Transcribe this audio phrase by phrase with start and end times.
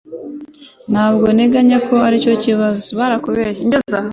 [0.91, 2.89] Ntabwo nteganya ko aricyo kibazo.